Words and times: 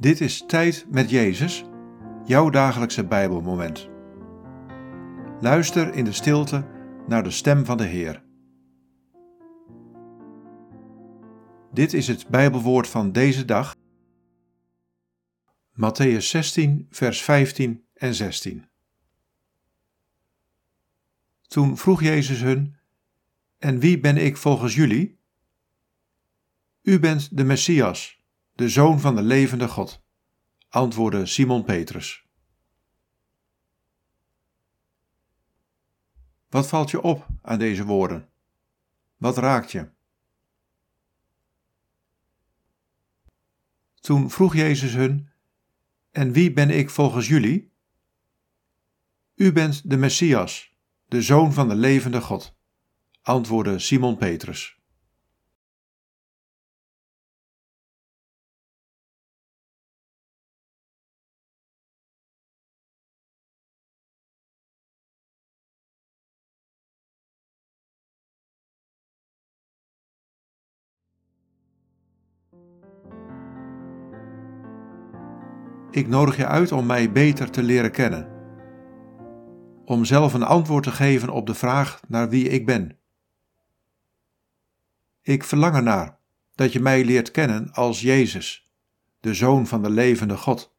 Dit 0.00 0.20
is 0.20 0.44
Tijd 0.46 0.86
met 0.90 1.10
Jezus, 1.10 1.64
jouw 2.24 2.50
dagelijkse 2.50 3.04
Bijbelmoment. 3.06 3.88
Luister 5.40 5.94
in 5.94 6.04
de 6.04 6.12
stilte 6.12 6.66
naar 7.06 7.22
de 7.22 7.30
stem 7.30 7.64
van 7.64 7.76
de 7.76 7.84
Heer. 7.84 8.22
Dit 11.72 11.92
is 11.92 12.08
het 12.08 12.28
Bijbelwoord 12.28 12.88
van 12.88 13.12
deze 13.12 13.44
dag. 13.44 13.76
Matthäus 15.72 16.18
16, 16.18 16.86
vers 16.90 17.22
15 17.22 17.84
en 17.94 18.14
16. 18.14 18.68
Toen 21.42 21.76
vroeg 21.76 22.02
Jezus 22.02 22.40
hun: 22.40 22.76
En 23.58 23.78
wie 23.78 24.00
ben 24.00 24.16
ik 24.16 24.36
volgens 24.36 24.74
jullie? 24.74 25.18
U 26.82 26.98
bent 26.98 27.36
de 27.36 27.44
Messias 27.44 28.17
de 28.58 28.68
Zoon 28.68 29.00
van 29.00 29.16
de 29.16 29.22
levende 29.22 29.68
God, 29.68 30.02
antwoordde 30.68 31.26
Simon 31.26 31.64
Petrus. 31.64 32.26
Wat 36.48 36.68
valt 36.68 36.90
je 36.90 37.02
op 37.02 37.26
aan 37.42 37.58
deze 37.58 37.84
woorden? 37.84 38.28
Wat 39.16 39.36
raakt 39.36 39.72
je? 39.72 39.90
Toen 44.00 44.30
vroeg 44.30 44.54
Jezus 44.54 44.94
hun: 44.94 45.30
En 46.10 46.32
wie 46.32 46.52
ben 46.52 46.70
ik 46.70 46.90
volgens 46.90 47.28
jullie? 47.28 47.72
U 49.34 49.52
bent 49.52 49.90
de 49.90 49.96
Messias, 49.96 50.76
de 51.06 51.22
Zoon 51.22 51.52
van 51.52 51.68
de 51.68 51.74
levende 51.74 52.20
God, 52.20 52.54
antwoordde 53.22 53.78
Simon 53.78 54.16
Petrus. 54.16 54.77
Ik 75.90 76.08
nodig 76.08 76.36
je 76.36 76.46
uit 76.46 76.72
om 76.72 76.86
mij 76.86 77.12
beter 77.12 77.50
te 77.50 77.62
leren 77.62 77.90
kennen. 77.90 78.28
Om 79.84 80.04
zelf 80.04 80.34
een 80.34 80.42
antwoord 80.42 80.84
te 80.84 80.90
geven 80.90 81.30
op 81.30 81.46
de 81.46 81.54
vraag 81.54 82.00
naar 82.08 82.28
wie 82.28 82.48
ik 82.48 82.66
ben. 82.66 82.98
Ik 85.22 85.44
verlang 85.44 85.74
ernaar 85.74 86.18
dat 86.54 86.72
je 86.72 86.80
mij 86.80 87.04
leert 87.04 87.30
kennen 87.30 87.72
als 87.72 88.00
Jezus, 88.00 88.72
de 89.20 89.34
Zoon 89.34 89.66
van 89.66 89.82
de 89.82 89.90
levende 89.90 90.36
God. 90.36 90.74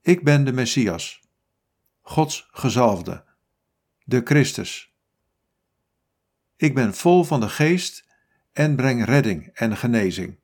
Ik 0.00 0.24
ben 0.24 0.44
de 0.44 0.52
Messias, 0.52 1.20
Gods 2.00 2.48
gezalfde, 2.50 3.24
de 4.04 4.20
Christus. 4.24 4.94
Ik 6.56 6.74
ben 6.74 6.94
vol 6.94 7.24
van 7.24 7.40
de 7.40 7.48
geest 7.48 8.04
en 8.52 8.76
breng 8.76 9.04
redding 9.04 9.50
en 9.54 9.76
genezing. 9.76 10.38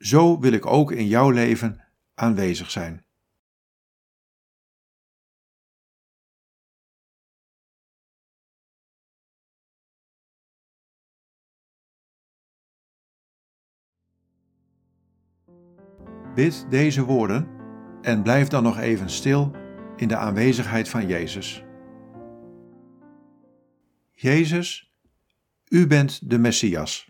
Zo 0.00 0.38
wil 0.38 0.52
ik 0.52 0.66
ook 0.66 0.92
in 0.92 1.06
jouw 1.06 1.30
leven 1.30 1.84
aanwezig 2.14 2.70
zijn. 2.70 3.04
Bid 16.34 16.70
deze 16.70 17.04
woorden 17.04 17.48
en 18.02 18.22
blijf 18.22 18.48
dan 18.48 18.62
nog 18.62 18.78
even 18.78 19.10
stil 19.10 19.50
in 19.96 20.08
de 20.08 20.16
aanwezigheid 20.16 20.88
van 20.88 21.06
Jezus. 21.06 21.64
Jezus, 24.10 24.94
u 25.68 25.86
bent 25.86 26.30
de 26.30 26.38
Messias. 26.38 27.09